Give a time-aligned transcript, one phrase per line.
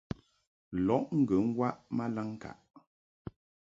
[0.85, 2.57] Lɔʼ ŋgə waʼ ma laŋŋkaʼ.